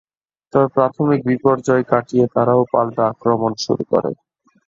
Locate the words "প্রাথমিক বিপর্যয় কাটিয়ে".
0.75-2.25